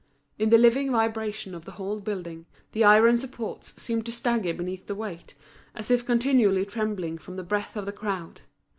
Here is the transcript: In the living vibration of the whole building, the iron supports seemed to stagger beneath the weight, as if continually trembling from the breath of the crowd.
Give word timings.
In 0.39 0.49
the 0.49 0.57
living 0.57 0.91
vibration 0.91 1.53
of 1.53 1.65
the 1.65 1.73
whole 1.73 1.99
building, 1.99 2.47
the 2.71 2.83
iron 2.83 3.19
supports 3.19 3.79
seemed 3.79 4.03
to 4.07 4.11
stagger 4.11 4.51
beneath 4.51 4.87
the 4.87 4.95
weight, 4.95 5.35
as 5.75 5.91
if 5.91 6.07
continually 6.07 6.65
trembling 6.65 7.19
from 7.19 7.35
the 7.35 7.43
breath 7.43 7.75
of 7.75 7.85
the 7.85 7.91
crowd. 7.91 8.41